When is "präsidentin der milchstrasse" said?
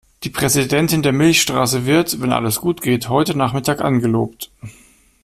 0.31-1.85